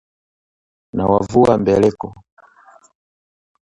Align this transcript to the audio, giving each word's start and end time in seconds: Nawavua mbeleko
Nawavua 0.95 1.53
mbeleko 1.59 2.07